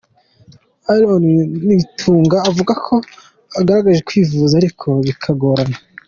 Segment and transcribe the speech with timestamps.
[0.93, 1.25] Aaron
[1.65, 2.95] Nitunga avuga ko
[3.55, 5.77] yagerageje kwivuza ariko bikagorana.